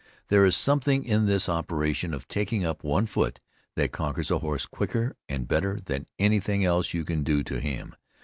[0.29, 3.39] There is something in this operation of taking up one foot
[3.75, 7.59] that conquers a horse quicker and better than any thing else you can do to
[7.59, 7.93] him.